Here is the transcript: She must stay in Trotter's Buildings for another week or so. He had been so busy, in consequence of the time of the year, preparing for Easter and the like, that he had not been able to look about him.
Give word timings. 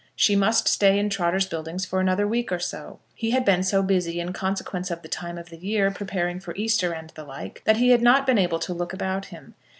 She 0.15 0.35
must 0.35 0.67
stay 0.67 0.97
in 0.97 1.11
Trotter's 1.11 1.45
Buildings 1.45 1.85
for 1.85 1.99
another 1.99 2.25
week 2.27 2.51
or 2.51 2.57
so. 2.57 2.97
He 3.13 3.29
had 3.29 3.45
been 3.45 3.61
so 3.61 3.83
busy, 3.83 4.19
in 4.19 4.33
consequence 4.33 4.89
of 4.89 5.03
the 5.03 5.07
time 5.07 5.37
of 5.37 5.49
the 5.49 5.59
year, 5.59 5.91
preparing 5.91 6.39
for 6.39 6.55
Easter 6.55 6.91
and 6.91 7.11
the 7.11 7.23
like, 7.23 7.61
that 7.65 7.77
he 7.77 7.91
had 7.91 8.01
not 8.01 8.25
been 8.25 8.39
able 8.39 8.57
to 8.57 8.73
look 8.73 8.93
about 8.93 9.25
him. 9.27 9.53